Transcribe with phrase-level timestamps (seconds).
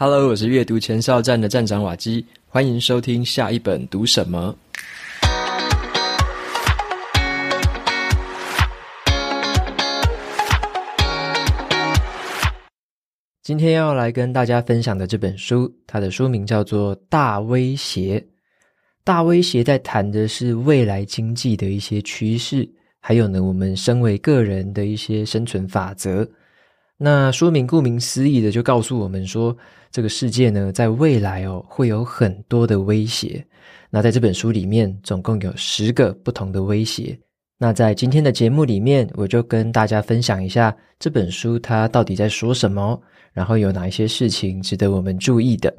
[0.00, 4.56] Hello，我是阅读前哨站的站长瓦基，欢迎收听下一本读什么。
[13.42, 18.20] 今天要来跟大家分享的这本书，它的书名叫做《大威胁》。
[19.02, 22.64] 大威胁在谈的是未来经济的一些趋势，
[23.00, 26.24] 还有呢，我们身为个人的一些生存法则。
[27.00, 29.56] 那书名顾名思义的就告诉我们说，
[29.92, 33.44] 这个世界呢，在未来哦，会有很多的威胁。
[33.88, 37.16] 那在这本书里面，总共有十个不同的威胁。
[37.56, 43.00] 那在今天的节目里面，我就跟大家分享一下这本书它到底在说什么，
[43.32, 45.72] 然后有哪一些事情值得我们注意的。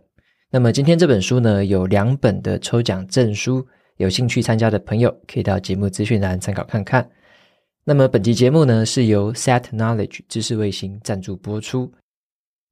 [0.50, 3.66] 那么今天这本书呢，有两本的抽奖证书，
[3.98, 7.06] 有兴趣参加的朋友可以到节目资讯栏参考看看。
[7.90, 11.92] 那么本集节目呢，是由 Set Knowledge 知识卫星赞助播出。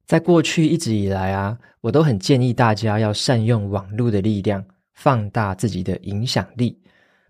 [0.06, 4.64] 在过去一直以来啊，我都很建议大家要善用网络的力量，
[4.94, 6.80] 放大自己的影响力。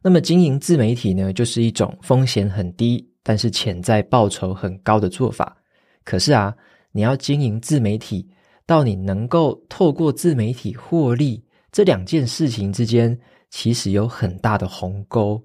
[0.02, 5.56] 那么经营自媒体呢，就是一种风险很低，但是潜在报酬很高的做法。
[6.04, 6.54] 可是啊，
[6.92, 8.28] 你要经营自媒体，
[8.66, 15.42] 到你能够透过自媒体获利，这两件事情之间，其实有很大的鸿沟。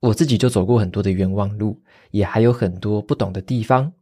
[0.00, 1.76] 我自己就走过很多的冤枉路，
[2.10, 3.92] 也还有很多不懂的地方。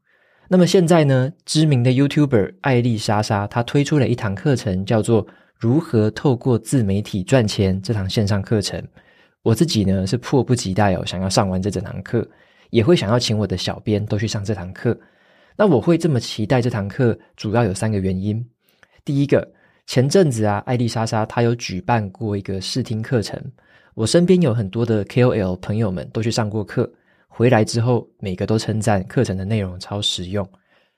[0.49, 5.27] 那么现在呢，知名的 YouTuber 艾丽莎莎她推出了一堂课程，叫做
[5.59, 8.83] 《如何透过自媒体赚钱》这堂线上课程。
[9.43, 12.27] 我自己呢是迫不及待哦，想要上完这整堂课，
[12.71, 14.99] 也会想要请我的小编都去上这堂课。
[15.57, 18.45] 那我会这么期待这堂课，主要有三个原因。
[19.05, 19.47] 第一个，
[19.87, 23.41] 前阵子啊，艾丽莎莎她有举办过一个试听课程。
[23.95, 26.91] 我身边有很多的 KOL 朋友们都去上过课，
[27.37, 30.49] 回来之后每个都称赞课程的内容超实用。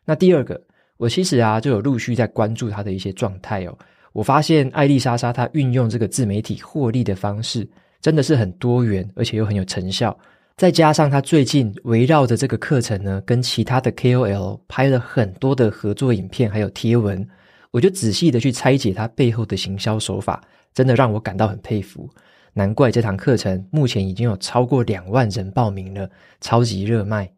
[0.05, 0.61] 那第二个，
[0.98, 3.77] 我其实啊就有陆续在关注他的一些状态哦。
[4.12, 7.67] 我发现艾丽莎莎她运用这个自媒体获利的方式
[8.03, 10.15] 真的是很多元，而且又很有成效。
[10.59, 17.27] 再加上她最近围绕着这个课程呢，跟其他的 KOL 拍了很多的合作影片，还有贴文，
[17.71, 20.43] 我就仔细的去拆解她背后的行销手法，
[20.75, 22.09] 真的让我感到很佩服。
[22.56, 26.09] 难怪这堂课程目前已经有超过两万人报名了，
[26.41, 27.31] 超级热卖。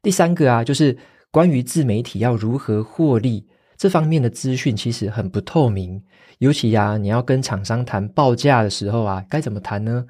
[0.00, 0.96] 第三个啊，就是
[1.30, 3.46] 关于自媒体要如何获利
[3.76, 6.02] 这方面的资讯，其实很不透明。
[6.38, 10.06] 尤其啊，你要跟厂商谈报价的时候啊，该怎么谈呢？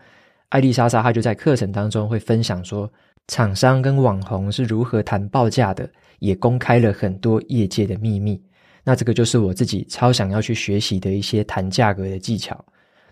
[0.51, 2.89] 艾丽莎莎她就在课程当中会分享说，
[3.27, 5.91] 厂商跟网红是如何谈报价的，
[6.21, 8.41] 也公开了很多业界的秘密。
[8.85, 12.65] 那这个就是我自己超想要去学习的一些谈价格的技巧。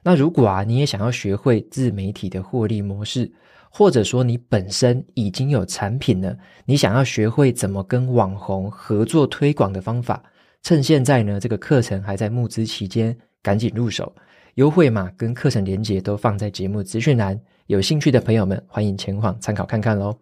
[0.03, 3.31] 那如果啊，你也想要学会自媒体的获利模式，
[3.71, 10.23] 或者说你本身已经有产品了，你想要学会怎么跟网红合作推广的方法，
[10.63, 14.13] 趁现在呢，这个课程还在募资期间，赶紧入手，
[14.55, 20.17] 优惠码跟课程连接都放在节目资讯栏，有兴趣的朋友们欢迎前往参考看看喽。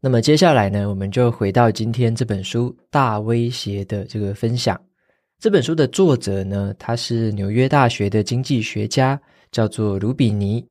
[0.00, 4.80] 那么接下来呢，我们就回到今天这本书《大威胁》的这个分享。
[5.38, 9.20] 这本书的作者呢，他是纽约大学的经济学家，
[9.52, 10.64] 叫做鲁比尼。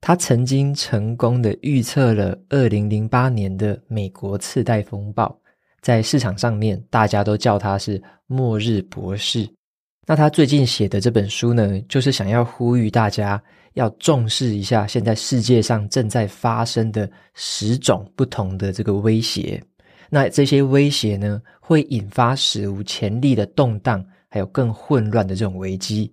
[0.00, 5.38] 他曾经成功的预测了二零零八年的美国次贷风暴，
[5.82, 9.46] 在市场上面大家都叫他是末日博士。
[10.06, 13.42] 那他最近写的这本书呢，就是想要呼吁大家
[13.74, 19.62] 要重视一下现在世界上正在发生的十种不同的这个威胁。
[20.10, 26.12] 那这些威胁呢，会引发史无前例的动荡，还有更混乱的这种危机。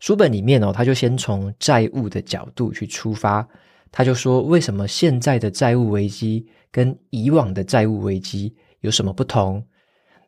[0.00, 3.46] 书本里面哦，他就先从债务的角度去出发，
[3.90, 9.64] 他就说，为什么现在的债务危机跟以往的债务危机有什么不同？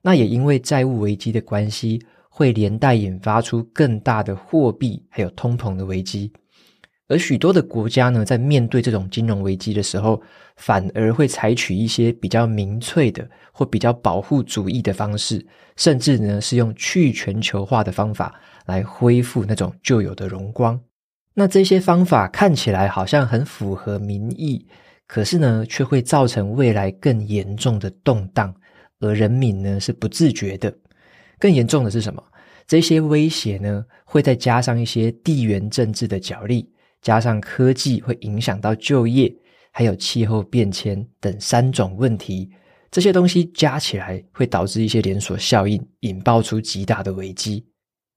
[0.01, 6.33] 那也因为债务危机的关系，会连带引发出更大的货币还有通膨的危机。
[7.07, 10.23] 而许多的国家呢，在面对这种金融危机的时候，
[10.57, 18.35] 反而会采取一些比较民粹的或比较保护主义的方式，甚至呢是用去全球化的方法
[18.67, 20.81] 来恢复那种旧有的荣光。
[21.35, 24.67] 那这些方法看起来好像很符合民意，
[25.07, 28.55] 可是呢，却会造成未来更严重的动荡，
[29.01, 30.73] 而人民呢是不自觉的。
[31.39, 32.23] 更严重的是什么？
[32.67, 36.71] 这些威胁呢，会再加上一些地缘政治的角力。
[37.05, 39.31] 加上科技会影响到就业，
[39.71, 42.51] 还有气候变迁等三种问题，
[42.91, 47.63] 这些东西加起来会导致一些连锁效应，引爆出极大的危机。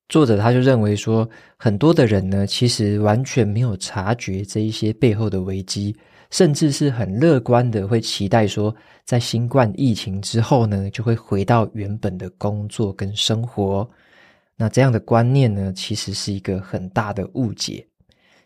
[0.08, 5.94] 作者他就认为说，很多的人呢，其实完全没有察觉这一些背后的危机，
[6.32, 8.74] 甚至是很乐观的会期待说，
[9.04, 13.86] 在新冠疫情之后呢，就会回到原本的工作跟生活。
[14.56, 17.86] 那这样的观念呢，其实是一个很大的误解。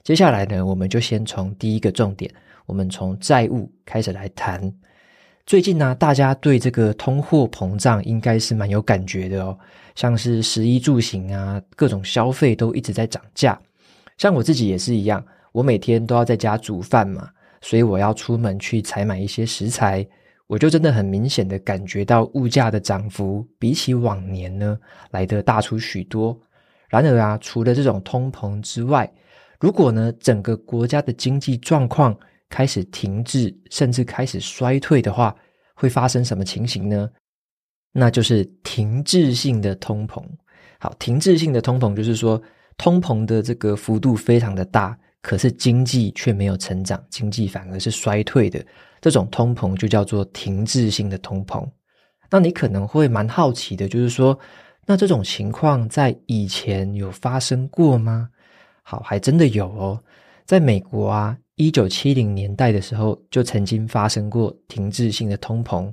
[0.04, 2.32] 接下来呢，我们就先从第一个重点，
[2.66, 4.72] 我们从债务开始来谈。
[5.46, 9.58] 最近呢、大家对这个通货膨胀应该是蛮有感觉的哦，
[9.94, 13.60] 像是食衣住行啊，各种消费都一直在涨价。
[14.18, 17.30] 像我自己也是一样，我每天都要在家煮饭嘛，
[17.62, 20.06] 所以我要出门去采买一些食材，
[20.48, 24.78] 我就真的很明显的感觉到物价的涨幅比起往年呢
[25.12, 26.40] 来得大出许多。
[26.88, 29.12] 然而啊，除了这种通膨之外，
[29.62, 32.18] 如果呢，整个国家的经济状况
[32.50, 35.36] 开始停滞，甚至开始衰退的话，
[35.76, 37.08] 会发生什么情形呢？
[37.94, 40.20] 那就是停滞性的通膨。
[40.80, 42.42] 好，停滞性的通膨就是说，
[42.76, 48.66] 通膨的这个幅度非常的大，可是经济却没有成长，经济反而是衰退的。
[49.00, 51.64] 这种通膨就叫做停滞性的通膨。
[52.32, 54.40] 那你可能会蛮好奇的，就是说，
[54.88, 58.30] 那这种情况在以前有发生过吗？
[58.84, 60.00] 好，还真的有哦，
[60.46, 65.92] 在美国啊，一九七零年代的时候就曾经发生过停滞性的通膨，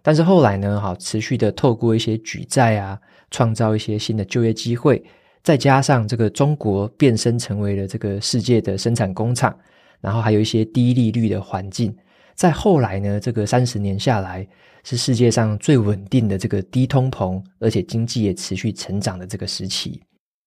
[0.00, 2.98] 但是后来呢，好持续的透过一些举债啊，
[3.30, 5.02] 创造一些新的就业机会，
[5.42, 9.54] 再加上这个中国变身成为了这个世界的生产工厂，
[10.00, 11.94] 然后还有一些低利率的环境，
[12.34, 14.46] 在后来呢，这个三十年下来，
[14.84, 20.00] 是世界上最稳定的这个低通膨，而且经济也持续成长的这个时期。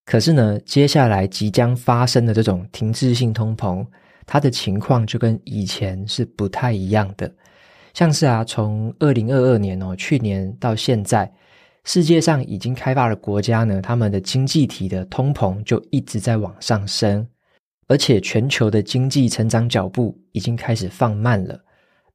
[0.05, 3.85] 可是呢，接下来即将发生的这种停滞性通膨，
[4.27, 7.29] 它的情况就跟以前是不太一样的。
[7.93, 11.31] 像是啊，从二零二二年哦，去年到现在，
[11.85, 17.27] 世界上已经开发的国家呢，他们的经济体的通膨就一直在往上升，
[17.87, 21.59] 而且全球的经济成长脚步已经开始放慢了。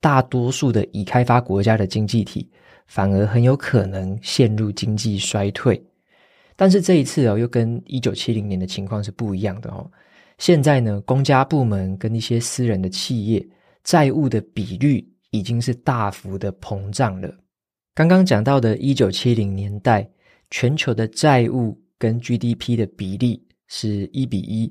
[0.00, 2.48] 大多数的已开发国家的经济体
[2.86, 5.82] 反而很有可能陷入经济衰退。
[6.60, 9.90] 但是这一次哦，又跟一九七零年的情况是不一样的哦。
[10.36, 13.48] 现在呢，公家部门跟一些私人的企业
[13.82, 17.34] 债务的比率已经是大幅的膨胀了。
[17.94, 20.06] 刚刚讲到的一九七零年代，
[20.50, 24.70] 全球的债务跟 GDP 的比例是一比一，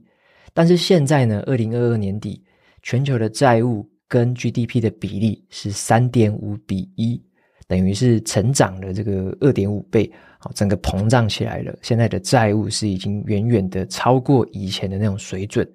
[0.54, 2.44] 但是现在呢，二零二二年底，
[2.84, 7.20] 全球的债务跟 GDP 的比例是三点五比一，
[7.70, 10.12] 等于是成长了这个二点五倍。
[10.40, 11.74] 好，整个膨胀起来了。
[11.82, 15.70] 现在的债务是已经远远的超过以前的那种水准。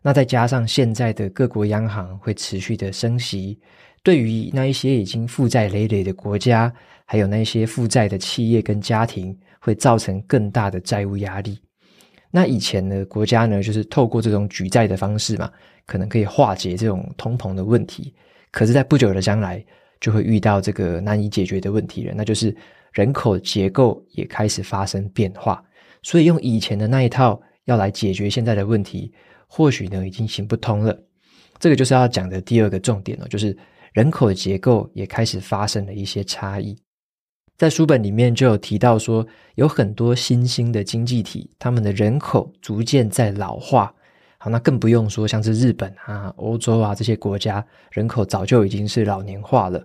[0.00, 3.58] 那再加上现在的各国央行会持续的升息，
[4.02, 6.72] 对于那一些已经负债累累的国家，
[7.04, 11.58] 还有那些负债的企业跟家庭，会造成更大的债务压力。
[12.30, 15.50] 那以前呢，国家呢就是透过这种举债的方式嘛，
[15.86, 18.14] 可能可以化解这种通膨的问题。
[18.50, 19.64] 可是，在不久的将来，
[20.02, 22.54] 就会遇到这个难以解决的问题了，那就是。
[22.92, 25.64] 人口结构也开始发生变化，
[26.02, 29.10] 所以用以前的那一套要来解决现在的问题，
[29.46, 30.94] 或许呢已经行不通了。
[31.58, 33.56] 这个就是要讲的第二个重点了，就是
[33.94, 36.76] 人口结构也开始发生了一些差异。
[37.56, 43.90] 在书本里面就有提到说，有很多新兴的经济体，他们的人口逐渐在老化。
[44.42, 49.80] 好，那更不用说像是日本啊、欧洲啊这些国家，人口早就已经是老年化了。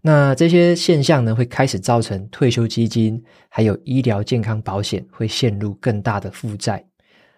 [0.00, 6.82] 那这些现象呢，会开始造成退休基金还有医疗健康保险会陷入更大的负债。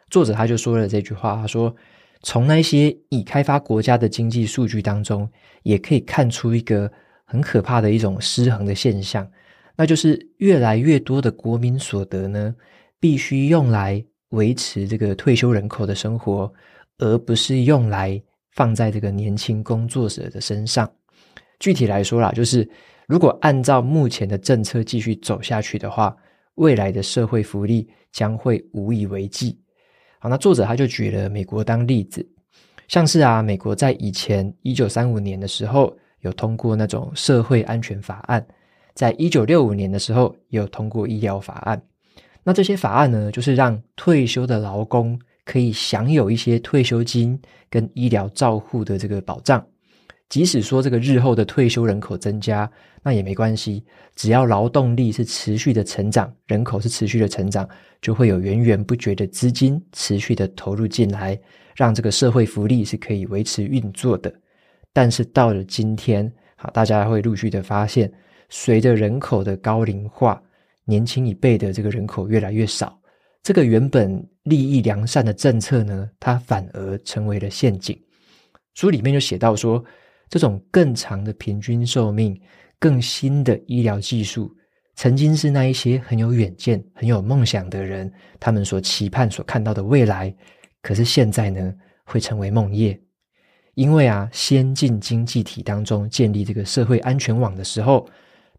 [0.09, 1.75] 作者他就说了这句话，他说
[2.23, 5.29] ：“从那些已开发国家的经济数据当中，
[5.65, 6.89] 也可以看出一个
[7.25, 9.29] 很可怕的一种失衡的现象，
[9.75, 12.55] 那就是越来越多的国民所得呢，
[13.01, 16.53] 必须用来维持这个退休人口的生活，
[16.99, 20.91] 而不是用来放在这个年轻工作者的身上。”
[21.59, 22.69] 具体来说啦，就是
[23.07, 26.15] 如果按照目前的政策继续走下去的话，
[26.57, 29.59] 未来的社会福利将会无以为继。
[30.19, 32.29] 好，那作者他就举了美国当例子，
[32.89, 38.45] 像是啊，美国在以前一九三五年的时候有通过那种社会安全法案，
[38.95, 41.81] 在一九六五年的时候有通过医疗法案。
[42.45, 49.65] 那这些法案呢，就是让退休的劳工可以享有一些退休金跟医疗照护的这个保障。
[50.29, 52.71] 即使说这个日后的退休人口增加，
[53.03, 53.85] 那也没关系，
[54.17, 57.69] 只要劳动力是持续的成长，人口是持续的成长，
[58.01, 61.39] 就会有源源不绝的资金持续的投入进来，
[61.77, 64.33] 让这个社会福利是可以维持运作的。
[64.95, 68.11] 但是到了今天，好，大家会陆续的发现，
[68.49, 70.43] 随着人口的高龄化，
[70.85, 72.99] 年轻一辈的这个人口越来越少，
[73.43, 77.99] 这个原本利益良善的政策呢，它反而成为了陷阱。
[78.75, 79.85] 书里面就写到说，
[80.29, 82.41] 这种更长的平均寿命、
[82.79, 84.51] 更新的医疗技术，
[84.97, 90.35] 曾经是那一些很有远见、很有梦想的人，他们所期盼、所看到的未来，
[90.81, 91.73] 可是现在呢，
[92.05, 92.99] 会成为梦魇。
[93.75, 98.07] 因为啊，先进经济体当中建立这个社会安全网的时候，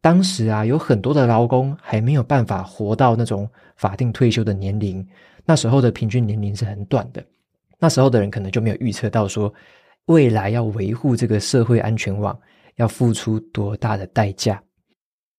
[0.03, 5.07] 当时啊，有很多的劳工还没有办法活到那种法定退休的年龄，
[5.45, 7.23] 那时候的平均年龄是很短的。
[7.79, 9.53] 那时候的人可能就没有预测到说，
[10.07, 12.37] 未来要维护这个社会安全网，
[12.75, 14.61] 要付出多大的代价？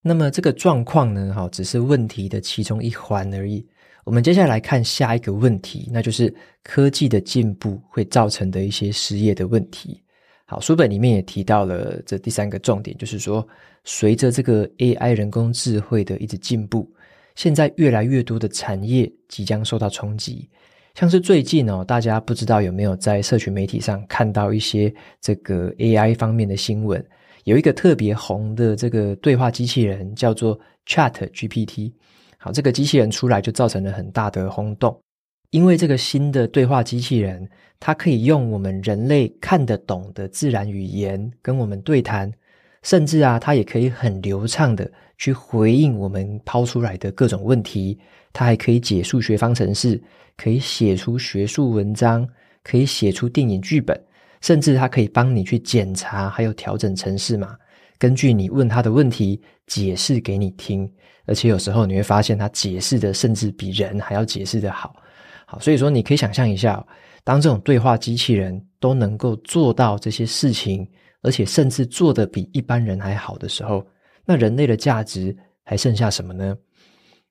[0.01, 1.35] 那么这个状况呢？
[1.37, 3.67] 哈，只是问题的其中一环而已。
[4.05, 10.03] 我们接下来看下一个问题，那就是科技的进步会造成的一些失业的问题。
[10.47, 13.47] 好，书本里面也提到了这第三个重点，就是说，
[13.85, 16.87] 随着这个 AI 人工智慧的一直进步，
[17.35, 20.49] 现在越来越多的产业即将受到冲击。
[20.95, 27.05] 像是最近哦，大家不知道有没有在社群媒体上看到一些这个 AI 方面的新闻？
[27.45, 31.93] 有一个特别红的这个对话机器人叫做 ChatGPT。
[32.39, 34.97] 好，这个机器人出来就造成了很大的轰动，
[35.55, 42.29] 因为这个新的对话机器人，它可以用我们人类看得懂的自然语言跟我们对谈，
[42.83, 47.97] 甚至啊，它也可以很流畅的去回应我们抛出来的各种问题。
[48.33, 50.03] 它还可以解数学方程式，
[50.37, 52.29] 可以写出学术文章，
[52.65, 53.97] 可以写出电影剧本，
[54.41, 57.57] 甚至它可以帮你去检查，还有调整程式码，
[57.97, 60.91] 根据你问它的问题解释给你听。
[61.27, 64.97] 而且有时候你会发现，它解释的甚至比人还要解释的好。
[65.47, 66.85] 好，所以说你可以想象一下，
[67.23, 70.89] 当这种对话机器人都能够做到这些事情，
[71.23, 73.87] 而且甚至做得比一般人还好的时候，
[74.25, 76.57] 那人类的价值还剩下什么呢？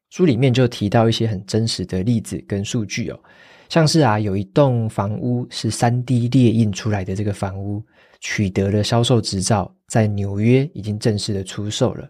[0.09, 3.19] 书里面就提到一些很真实的例子跟数据哦，
[3.67, 7.83] 像是啊，有一栋房屋是三 D 列印出来的，这个房屋
[8.19, 12.07] 取得了销售执照，在纽约已经正式的出售了。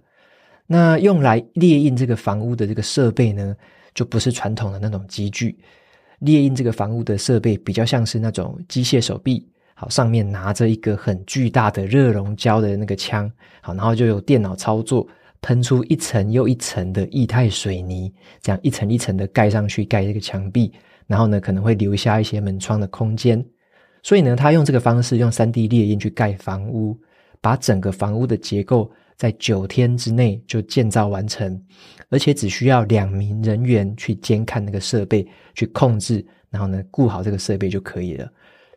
[0.67, 3.55] 那用来列印这个房屋的这个设备呢，
[3.93, 5.57] 就不是传统的那种机具，
[6.24, 15.08] 猎鹰这个房屋的设备比较像是那种机械手臂，好，上面拿着一个很巨大的热熔胶的那个枪，好，然后就有电脑操作。
[15.46, 18.10] 喷出一层又一层的液态水泥，
[18.42, 20.72] 这样一层一层的盖上去，盖这个墙壁，
[21.06, 23.46] 然后呢，可能会留下一些门窗的空间。
[24.01, 26.98] 所以呢，他用这个方式，用 3D 猎鹰去盖房屋，
[27.42, 31.62] 把整个房屋的结构在九天之内就建造完成，
[32.10, 38.29] 而且只需要两名人员去监看那个设备，去控制，然后呢，顾好这个设备就可以了。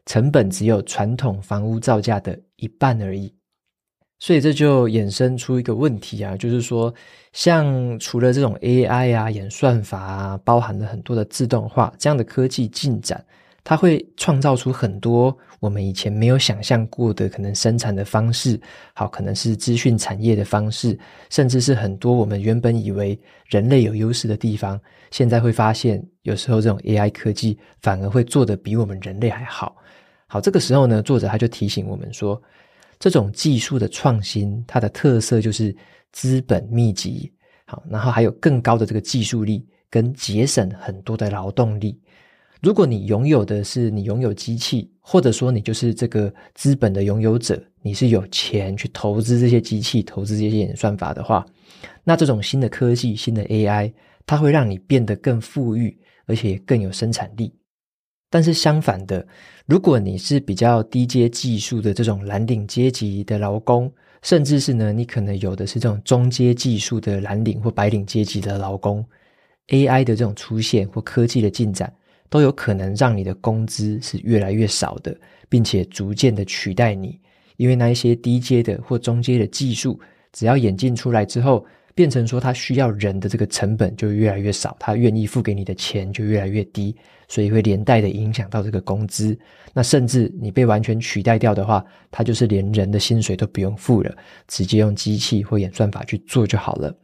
[0.04, 3.34] 成本只有传统房屋造价的一半而已。
[4.18, 6.94] 所以这就衍生出一个问题啊，就是说，
[7.34, 13.22] 像除了这种 AI 啊、演算法啊，包含了很多的自动化这样的科技进展，
[13.62, 18.60] 它会创造出很多我们以前没有想象过的可能生产的方式，
[18.94, 20.98] 好，可能是资讯产业的方式，
[21.30, 29.76] 甚至是很多我们原本以为人类有优势的地方，现在会发现，有时候这种 AI 科技反而会做得比我们人类还好。
[30.26, 32.40] 好，这个时候呢，作者他就提醒我们说，
[32.98, 35.74] 这种技术的创新，它的特色就是
[36.12, 37.32] 资本密集，
[37.64, 42.00] 好，然后还有更高的这个技术力跟节省很多的劳动力。
[42.66, 51.46] 如果你拥有的是你拥有机器，或者说你就是这个资本的拥有者，你是有钱去投资这些机器、投资这些演算法的话，
[52.02, 53.92] 那这种新的科技、新的 AI，
[54.26, 55.96] 它会让你变得更富裕，
[56.26, 57.54] 而且更有生产力。
[58.30, 59.24] 但是相反的，
[59.66, 63.88] 如果你是比较低阶技术的这种蓝领阶级的劳工，
[64.22, 69.06] 甚至是呢，你可能有的是这种中阶技术的蓝领或白领阶级的劳工
[69.68, 71.94] ，AI 的这种出现或科技的进展，
[72.28, 75.16] 都有可能让你的工资是越来越少的，
[75.48, 77.18] 并且逐渐的取代你，
[77.56, 79.98] 因为那一些低阶的或中阶的技术，
[80.32, 81.64] 只要演进出来之后，
[81.94, 86.94] 变成说他需要人的这个成本就越来越少，他愿意付给你的钱就越来越低。
[87.28, 89.36] 所以会连带的影响到这个工资，
[89.74, 94.16] 那甚至你被完全取代掉的话，它就是连人的薪水都不用付了，
[94.46, 96.96] 直接用机器或演算法去做就好了。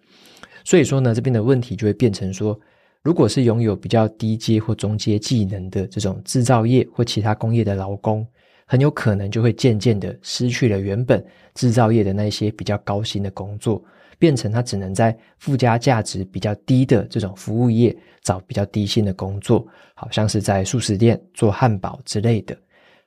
[0.62, 2.56] 所以说呢，这边的问题就会变成说，
[3.02, 8.26] 如果是拥有比较低阶或中阶技能的这种制造业或其他工业的劳工，
[8.66, 13.82] 很有可能就会渐渐的失去了原本制造业的那些比较高薪的工作。
[14.18, 22.56] 变成他只能在附加价值比较低的这种服务业找比较低薪的工作，好像是在素食店做汉堡之类的。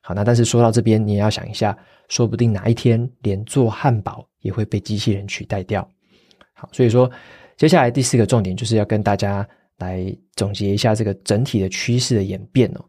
[0.01, 1.77] 好，那但是说到这边，你也要想一下，
[2.09, 5.89] 说不定哪一天连做汉堡也会被机器人取代掉。
[6.51, 7.09] 好，所以说
[7.55, 12.85] 接下来第四个重点就是要跟大家来总结一下这个整体的趋势的演变哦。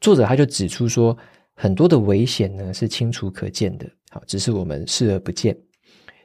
[0.00, 1.16] 作者他就指出说，
[1.54, 5.56] 很多的危险呢是清楚可见的，好，只是我们视而不见。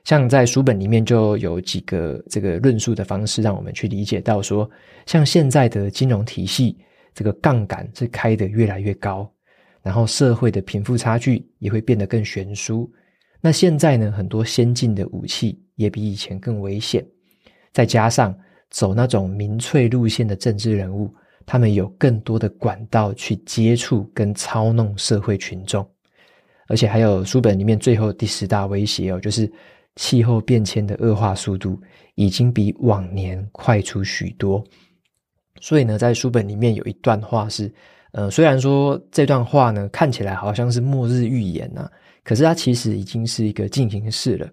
[0.04, 4.70] 像在书本里面就有几个这个论述的方式，让我们去理解到说，
[5.06, 6.78] 像现在的金融体系，
[7.16, 9.32] 这个杠杆是开得越来越高，
[9.82, 12.92] 然后社会的贫富差距也会变得更悬殊。
[13.40, 17.06] 那现在呢，很多先进的武器也比以前更危险，
[17.72, 18.38] 再加上
[18.74, 21.10] 走那种民粹路线的政治人物，
[21.46, 25.90] 他们有更多的管道去接触跟操弄社会群众，
[26.68, 29.50] 而且还有书本里面最后第十大威胁哦，就是。
[29.96, 31.80] 气候变迁的恶化速度
[32.16, 34.66] 已经比往年快出许多，
[35.62, 37.72] 所以呢，在书本里面有一段话是，
[38.12, 41.88] 呃，虽然说这段话呢看起来好像是末日预言呐，
[42.24, 44.50] 可是它其实已经是一个进行式了。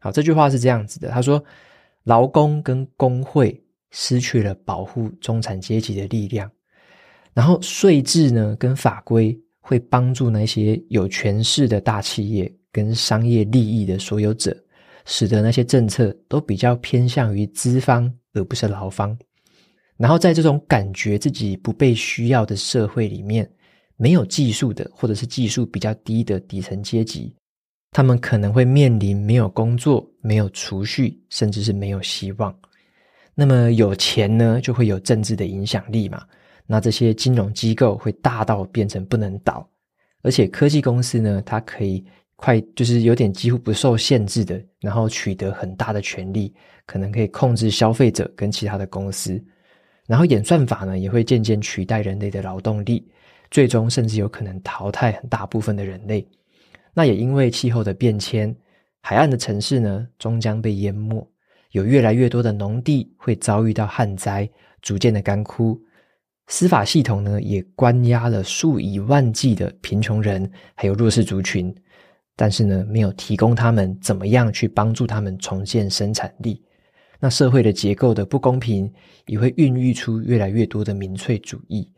[0.00, 1.40] 好，这句话是这样子的，他说：
[2.04, 3.58] 劳工跟工会
[3.90, 6.50] 失去了保护中产阶级的力量，
[7.34, 14.56] 然后税制呢跟法规会帮助那些有权势的大企业跟商业利益的所有者。
[15.04, 19.18] 使得那些政策都比较偏向于资方，而不是劳方。
[19.96, 23.50] 然后在这种感觉自己不被需要的社会里面，
[23.96, 27.34] 没有技术的或者是技术比较低的底层阶级，
[27.92, 32.52] 他们可能会面临没有工作、没有储蓄，甚至是没有希望。
[33.32, 36.24] 那么有钱呢，就会有政治的影响力嘛。
[36.66, 39.64] 那这些金融机构会大到变成不能倒，
[40.22, 42.04] 而且科技公司呢，它可以。
[42.34, 46.52] 快就是有点几乎不受限制的，然后取得很大的权力，
[46.86, 49.40] 可能可以控制消费者跟其他的公司，
[50.08, 53.08] 然后演算法呢也会渐渐取代人类的劳动力，
[53.48, 56.26] 最终甚至有可能淘汰很大部分的人类。
[56.94, 58.54] 那也因为气候的变迁，
[59.00, 61.26] 海岸的城市呢终将被淹没，
[61.70, 64.48] 有越来越多的农地会遭遇到旱灾，
[64.82, 65.80] 逐渐的干枯，
[66.48, 71.74] 司法系统呢也关押了数以万计的贫穷人，还有弱势族群。
[72.34, 76.62] 但是呢，没有提供他们怎么样去帮助他们重建生产力。
[77.20, 78.92] 那社会的结构的不公平，
[79.26, 81.88] 也会孕育出越来越多的民粹主义。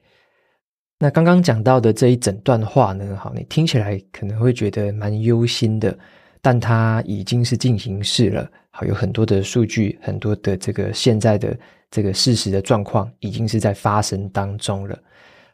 [0.98, 5.96] 那刚刚讲到的这一整段话呢，好，你听起来可能会觉得蛮忧心的，
[6.40, 8.48] 但它已经是进行式了。
[8.70, 11.56] 好，有很多的数据，很多的这个现在的
[11.90, 14.98] 这个事实的状况，已经是在发生当中了。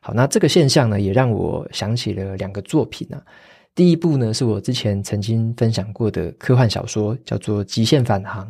[0.01, 3.23] 好，那这个现象呢，也让我想起了两个作品啊。
[3.75, 8.47] 第一部呢，是我之前曾经分享过的科幻小说，叫做《极限返航》。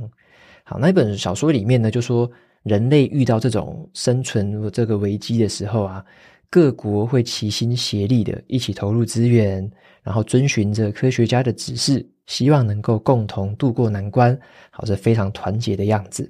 [0.64, 2.30] 好，那本小说里面呢，就说
[2.62, 6.04] 人类遇到这种生存这个危机的时候啊，
[6.50, 9.70] 各国会齐心协力的一起投入资源，
[10.02, 14.36] 然后遵循着科学家的指示，希望能够共同渡过难关，
[14.70, 16.28] 好，是非常团结的样子。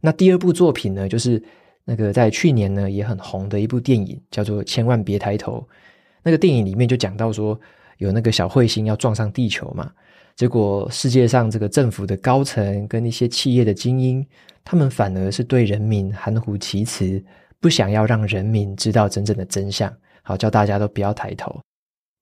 [0.00, 1.42] 那第二部作品呢，就是
[1.84, 5.58] 那个在去年呢也很红的一部电影，叫做《千万别抬头》。
[6.22, 7.60] 那个电影里面就讲到说，
[7.98, 9.92] 有那个小彗星要撞上地球嘛，
[10.34, 14.26] 结果世界上这个政府的高层跟一些企业的精英，
[14.64, 17.22] 他们反而是对人民含糊其辞，
[17.62, 19.90] 不想要让人民知道真正的真相，
[20.22, 21.58] 好叫大家都不要抬头。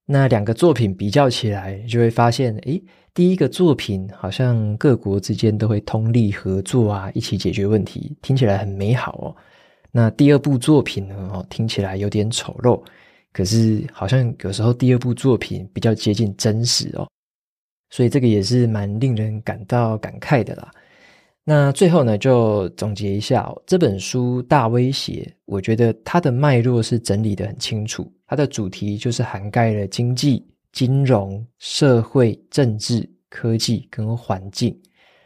[0.04, 2.82] 那两个作品比较起来，就会发现，诶，
[3.14, 9.34] 第一个作品好像各国之间都会通力合作啊，一起解决问题，听起来很美好哦。
[9.90, 12.82] 那第二部作品呢，哦，听起来有点丑陋。
[13.32, 17.08] 可是，好像有时候第二部作品比较接近真实哦，
[17.88, 20.70] 所以这个也是蛮令人感到感慨的啦。
[21.44, 34.78] 那最后呢，就总结一下哦，这本书《大威胁》，我觉得它的脉络是整理得很清楚，它的主题就是涵盖了经济、金融、社会、政治、科技跟环境，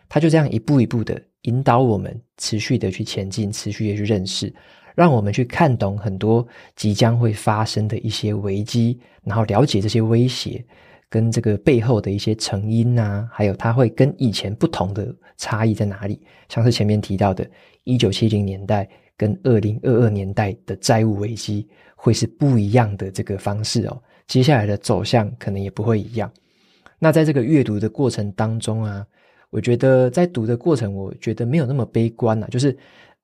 [0.08, 4.54] 它就这样一步一步的引导我们持续的去前进，持续的去认识。
[4.94, 6.46] 让我们去看懂很多
[6.76, 10.64] 即将会发生的一些危机，然后了解这些威胁
[11.14, 16.20] 跟这个背后的一些成因啊，还有它会跟以前不同的差异在哪里？
[16.48, 17.48] 像是前面提到的，
[17.84, 24.02] 一九七零年代跟二零二二年代的债务危机会是不一样的这个方式哦。
[24.26, 26.28] 接下来的走向可能也不会一样。
[26.98, 29.06] 那在这个阅读的过程当中啊，
[29.50, 32.76] 我觉得在读的过程，我觉得没有那么悲观啊，就是。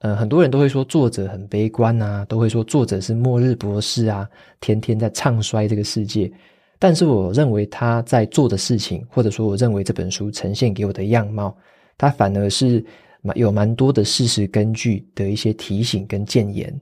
[0.02, 4.26] 呃，很多人都会说作者很悲观啊，都会说作者是末日博士啊，
[4.58, 6.32] 天天在唱衰这个世界。
[6.80, 11.54] 但是我认为他在做的事情，或者说我认为这本书呈现给我的样貌，
[11.98, 12.82] 它反而是
[13.20, 16.74] 蛮有蛮多的事实根据的一些提醒跟建言。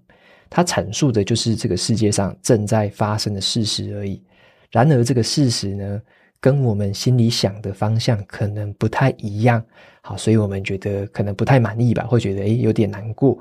[0.49, 4.23] 它阐述的就是这个世界上正在发生的事实而已。
[4.71, 6.01] 然而这个事实呢，
[6.41, 9.61] 跟我们心里想的方向可能不太一样。
[10.01, 13.37] 好，所以我们觉得可能不太满意吧，会觉得诶有点难过。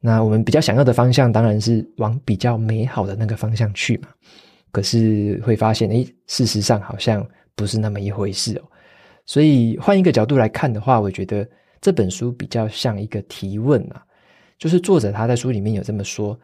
[0.00, 4.08] 那我们比较想要的方向当然是往比较美好的那个方向去嘛。
[4.72, 8.62] 可是会发现，诶事实上好像不是那么一回事哦。
[9.26, 11.48] 所以换一个角度来看的话，我觉得
[11.80, 14.04] 这本书比较像一个提问啊，
[14.58, 16.38] 就是作者他在书里面有这么说：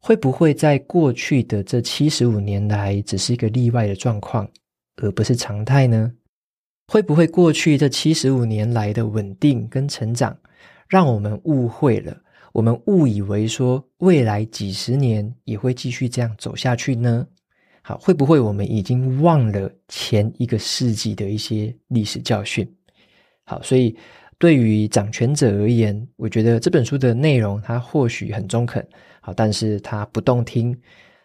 [0.00, 4.48] 会不会在过去的这七十五年来，只是一个例外的状况，
[4.96, 6.12] 而不是常态呢？
[6.88, 10.36] 会不会过去这七十五年来的稳定跟成长，
[10.88, 12.16] 让我们误会了？
[12.52, 17.26] 我们误以为说未来几十年也会继续这样走下去呢？
[17.88, 22.70] 好，会不会我们已经忘了前一个世纪的一些历史教训？
[23.44, 23.96] 好，所以
[24.36, 28.86] 对于掌权者而言，我觉得这本书的内容它或许很中肯，
[29.22, 30.78] 好，但是它不动听。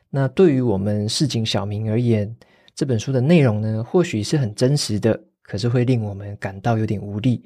[0.10, 2.34] 那对于我们市井小民而言，
[2.73, 5.21] 这本书的内容呢，或许是很真实的。
[5.41, 7.43] 可是会令我们感到有点无力。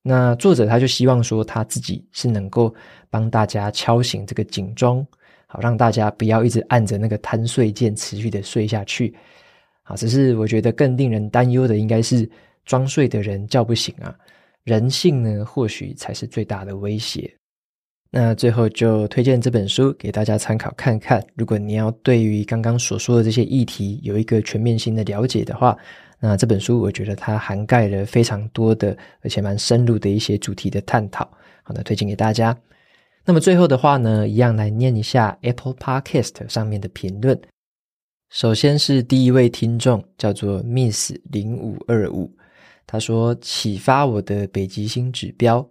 [0.00, 2.72] 那作者他就希望说，他自己是能够
[3.10, 5.04] 帮大家敲醒这个警钟，
[5.52, 9.14] 好让大家不要一直按着那个贪睡键持续的睡下去。
[9.82, 12.26] 好，只是我觉得更令人担忧的应该是
[12.64, 14.16] 装睡的人叫不醒啊，
[14.64, 17.30] 人性呢或许才是最大的威胁。
[18.10, 21.22] 那最后就推荐这本书给大家参考看看。
[21.34, 25.76] 如果你要对于刚刚所说的这些议题有一个全面性的了解的话。
[26.24, 31.28] 那这本书，我觉得它涵盖了非常多的，而且蛮深入的一些主题的探讨。
[31.64, 32.56] 好的，推荐给大家。
[33.24, 37.40] 那么最后的话呢，一样来念一下 Apple Podcast 上面的评论。
[38.30, 42.34] 首先是第一位听众，叫做 Miss 零五二五，
[42.86, 45.64] 他说：“启发我的北极星指标，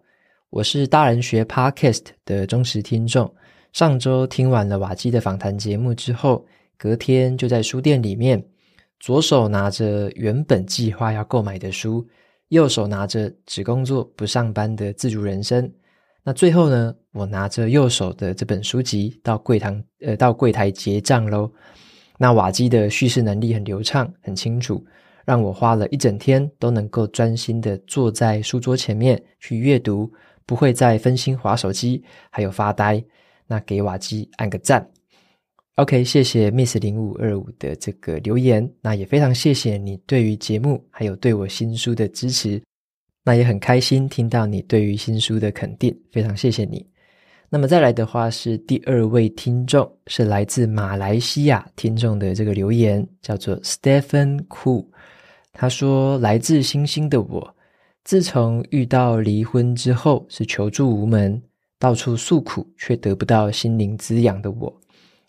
[0.49, 3.33] 我是大人学 Podcast 的忠实听众。
[3.73, 6.45] 上周听完了瓦基的访谈节目之后，
[6.77, 8.41] 隔天就在书店里面。”
[9.01, 12.07] 左手拿着原本计划要购买的书，
[12.49, 15.69] 右手拿着只工作不上班的自主人生。
[16.23, 21.51] 那最后呢，我拿着右手的这本书籍到柜台，呃，到柜台结账喽。
[22.17, 24.85] 那瓦基的叙事能力很流畅，很清楚，
[25.25, 30.11] 让我花了一整天都能够专心的坐在书桌前面去阅读，
[30.45, 33.03] 不会再分心划手机，还有发呆。
[33.47, 34.87] 那给瓦基按个赞。
[35.75, 42.61] OK，谢谢 Miss 零五二五的这个留言，那也非常谢谢你对于节目还有对我新书的支持，
[43.23, 46.85] 那也很开心听到你对于新书的肯定，非常谢谢你。
[47.49, 54.85] 那么再来的话是第二位听众，是来自马来西亚听众的这个留言，叫做 Stephen Koo，
[55.51, 57.55] 他说：“来自星星的我，
[58.05, 61.41] 自从遇到离婚之后，是求助无门，
[61.77, 64.81] 到处诉苦却得不到心灵滋养的我。”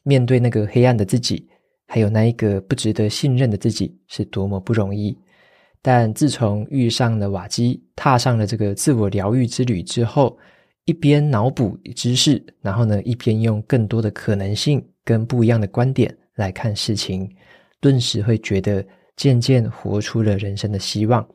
[0.04, 1.48] 面对那个黑暗的自己，
[1.86, 5.16] 还有那一个不值得信任的自己，是多么不容易。
[5.82, 10.38] 但自从遇上了瓦基，踏上了这个自我疗愈之旅之后，
[10.84, 17.28] 一边脑补知识，然后呢，一边用更多的可能性跟不一样的观点来看事情，
[17.80, 18.82] 顿时会觉得
[19.16, 21.26] 渐渐活出了人生的希望。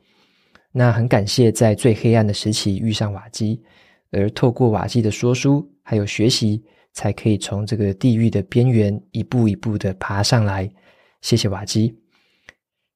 [0.72, 3.62] 那很感谢在最黑暗的时期遇上瓦基，
[4.10, 6.64] 而透过瓦基的说书还有学习。
[6.94, 10.68] 才可以从这个地狱的边缘一步一步的爬上来。
[11.20, 11.94] 谢谢瓦基。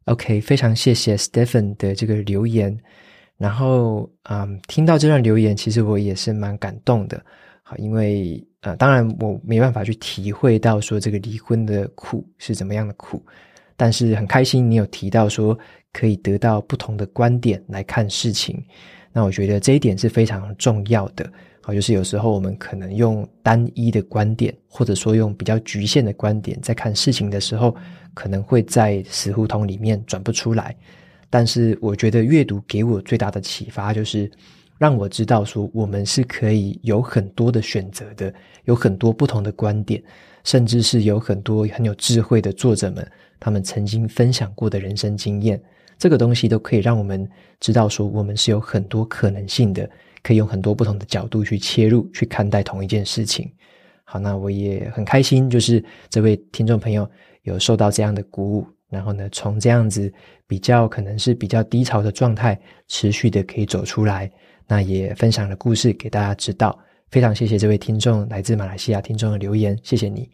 [0.06, 2.76] OK，非常谢谢 Stephen 的这个留言。
[3.38, 7.20] 然后，嗯，听到这段留言，其实我也是蛮感动的。
[7.62, 13.24] 好，因为呃，当然我没办法去体会到说这个离婚的苦是怎么样的苦，
[13.76, 15.58] 但是很开心你有提到说
[15.92, 18.62] 可以得到不同的观点来看事情。
[19.12, 21.28] 那我觉得这一点是非常重要的。
[21.64, 27.72] 好，就是有时候我们可能用单一的观点，或者说用比较局限的观点，在看事情的时候，
[28.14, 30.74] 可能会在死胡同里面转不出来。
[31.30, 34.28] 但是，我觉得阅读给我最大的启发，就是
[34.76, 40.02] 让我知道说，我们是可以有很多的选择的，有很多不同的观点，
[40.42, 45.62] 甚至是有很多很有智慧的作者们，他们曾经分享过的人生经验，
[45.96, 47.26] 这个东西都可以让我们
[47.60, 49.88] 知道说，我们是有很多可能性的。
[50.22, 53.52] 可以用很多不同的角度去切入，去看待同一件事情。
[54.04, 57.08] 好，那我也很开心，就是这位听众朋友
[57.42, 60.12] 有受到这样的鼓舞，然后呢，从这样子
[60.46, 64.30] 比较可能是比较低潮的状态，持续的可以走出来。
[64.68, 66.78] 那也分享了故事给大家知道，
[67.10, 70.28] 非常谢谢这位听众来自马来西亚听众的留言，谢谢你。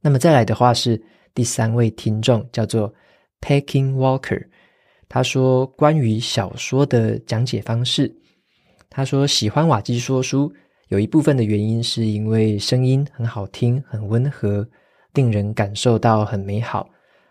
[0.00, 1.02] 那么再来的话是
[1.34, 2.92] 第三位听众，叫做
[3.40, 4.46] Packing Walker，
[5.08, 8.14] 他说关于小说的讲解方式。
[8.96, 10.52] 他说喜欢瓦基说书，
[10.86, 14.64] 有一部分的原因是因为声音很好听，很温和，
[15.14, 16.88] 令人感受到很美好。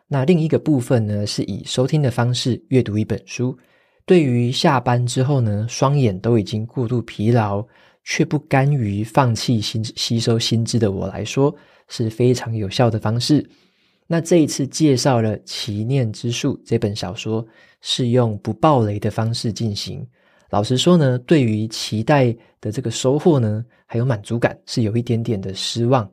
[0.09, 3.57] 那另一个部分呢，是以收听的方式阅读一本书。
[4.05, 7.65] 对于下班之后呢，双眼都已经过度疲劳，
[8.03, 11.55] 却不甘于放弃新吸收新知的我来说，
[11.87, 13.49] 是非常有效的方式。
[14.05, 17.47] 那这一次介绍了《祈念之术》这本小说，
[17.79, 20.05] 是用不爆雷的方式进行。
[20.53, 26.07] 老实说呢，对于期待的这个收获呢，还有满足感，是有一点点的失望。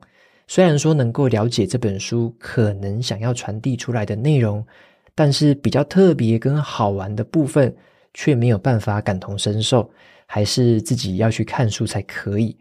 [0.47, 4.65] 虽然说能够了解这本书可能想要传递出来的内容，
[5.13, 7.71] 但是比较特别跟好玩的部分，
[8.15, 9.87] 却没有办法感同身受，
[10.25, 12.57] 还是自己要去看书才可以。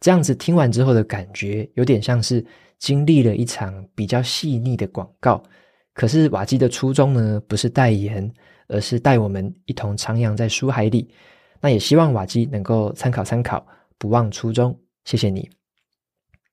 [0.00, 2.42] 这样子听完之后的感觉，有点像是
[2.78, 5.42] 经历了一场比较细腻的广告。
[5.98, 8.32] 可是瓦基的初衷呢，不是代言，
[8.68, 11.10] 而是带我们一同徜徉在书海里。
[11.60, 13.66] 那也希望瓦基能够参考参考，
[13.98, 14.78] 不忘初衷。
[15.06, 15.50] 谢谢你。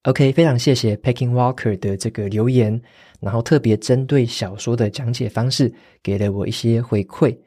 [0.06, 2.82] OK，非常谢谢 Packing Walker 的这个留言，
[3.20, 7.38] 然后特别针对小说的讲解方式，给了我一些回馈。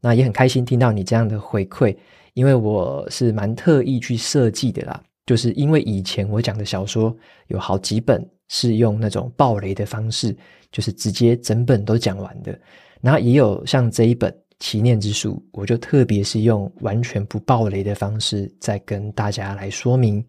[0.00, 1.96] 那也很开心听到你这样的回馈，
[2.32, 5.00] 因为我是蛮特意去设计的啦。
[5.24, 10.36] 就是因为以前我讲的小说有好几本是用那种暴雷的方式，
[10.74, 12.58] 就是直接整本都讲完的。
[13.00, 20.24] 然后也有像这一本《祈念之书》，我就特别是用完全不爆雷的方式再跟大家来说明。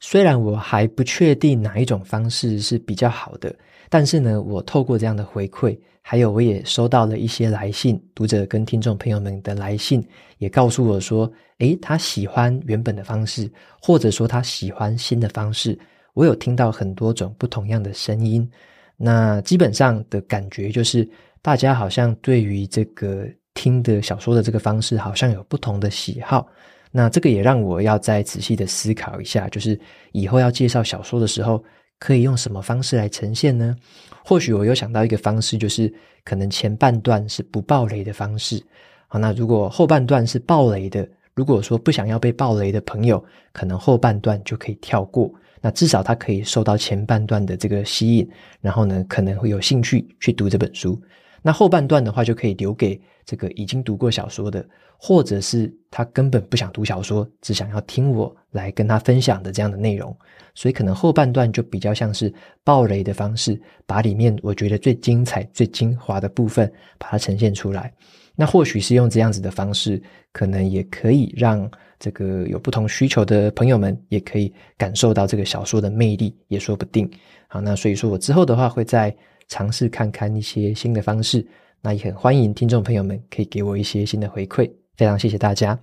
[0.00, 3.54] 虽然我还不确定哪一种方式是比较好的，
[3.88, 10.06] 但是呢，我透过这样的回馈，还有我也收到了一些来信，读者跟听众朋友们的来信，
[10.38, 15.78] 也告诉我说，诶，他喜欢原本的方式，或者说他喜欢新的方式。
[16.12, 18.48] 我有听到很多种不同样的声音，
[18.96, 21.08] 那基本上的感觉就是，
[21.42, 26.46] 大家好像对于这个听的小说的这个方式，好像有不同的喜好。
[26.90, 29.78] 那这个也让我要再仔细的思考一下，就是
[30.12, 31.62] 以后要介绍小说的时候，
[31.98, 33.76] 可以用什么方式来呈现呢？
[34.24, 35.92] 或许我有想到一个方式，就是
[36.24, 38.62] 可能前半段是不爆雷的方式。
[39.08, 45.28] 好，那如果后半段是爆雷的，如果说不想要被爆雷的朋友，可能后半段就可以跳过。
[45.64, 48.28] 那至少他可以受到前半段的这个吸引，
[48.60, 51.00] 然后呢，可能会有兴趣去读这本书。
[51.40, 54.62] 那后半段的话，就可以留给这个已经读过小说的，
[54.98, 60.14] 或者是他根本不想读小说，只想要听我来跟他分享的这样的内容。
[60.54, 62.30] 所以可能后半段就比较像是
[62.62, 67.90] 爆雷的方式，把里面我觉得最精彩、最精华的部分把它呈现出来。
[68.36, 71.70] 那或许是用这样子的方式，可能也可以让
[72.04, 77.10] 这个有不同需求的朋友们，也可以感受到这个小说的魅力，也说不定。
[77.48, 79.14] 好，那所以说我之后的话会再。
[79.46, 81.46] 尝试看看一些新的方式，
[81.82, 85.78] 那也很欢迎听众朋友们可以给我一些新的回馈，非常谢谢大家。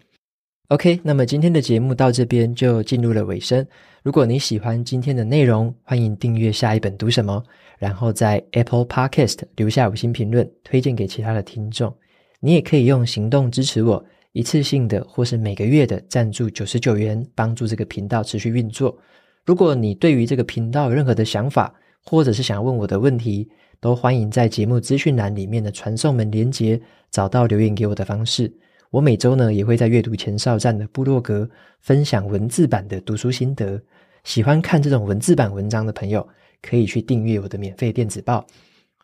[0.69, 3.63] OK，那么今天的节目到这边就进入了尾声。
[4.01, 7.41] 如果你喜欢今天的内容，欢迎订阅下一本读什么，
[7.77, 11.95] 然后在 Apple Podcast 留下五星评论，推荐给其他的听众。
[12.39, 18.97] 你也可以用行动支持我，一次性的或是每个月的赞助九十九元，帮助这个频道持续运作。
[19.45, 28.51] 如果你对于这个频道有任何的想法，或者是想要问我的问题，都欢迎在节目资讯栏里面的传送门连接找到留言给我的方式。
[28.89, 33.81] 我每周呢也会在阅读前哨站的部落格分享文字版的读书心得。
[34.23, 36.27] 喜欢看这种文字版文章的朋友，
[36.61, 38.45] 可以去订阅我的免费电子报。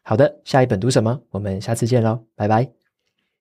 [0.03, 1.19] 好的，下一本读什么？
[1.31, 2.87] 我们下次见喽，拜拜。